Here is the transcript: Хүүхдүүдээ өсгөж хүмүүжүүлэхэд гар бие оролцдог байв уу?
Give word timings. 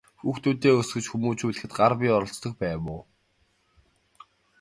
Хүүхдүүдээ 0.19 0.73
өсгөж 0.81 1.05
хүмүүжүүлэхэд 1.09 1.71
гар 1.79 1.93
бие 1.99 2.11
оролцдог 2.17 2.53
байв 2.61 2.83
уу? 2.93 3.01